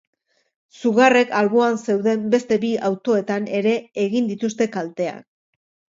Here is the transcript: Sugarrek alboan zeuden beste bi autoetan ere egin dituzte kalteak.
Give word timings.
Sugarrek 0.79 1.35
alboan 1.41 1.77
zeuden 1.91 2.25
beste 2.35 2.59
bi 2.63 2.71
autoetan 2.89 3.47
ere 3.61 3.77
egin 4.09 4.33
dituzte 4.35 4.69
kalteak. 4.79 5.21